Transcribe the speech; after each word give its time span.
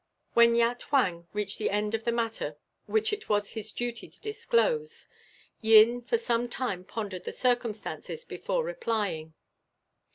When 0.33 0.55
Yat 0.55 0.81
Huang 0.89 1.27
reached 1.31 1.59
the 1.59 1.69
end 1.69 1.93
of 1.93 2.05
the 2.05 2.11
matter 2.11 2.57
which 2.87 3.13
it 3.13 3.29
was 3.29 3.51
his 3.51 3.71
duty 3.71 4.09
to 4.09 4.19
disclose, 4.19 5.07
Yin 5.59 6.01
for 6.01 6.17
some 6.17 6.49
time 6.49 6.83
pondered 6.83 7.23
the 7.25 7.31
circumstances 7.31 8.25
before 8.25 8.63
replying. 8.63 9.35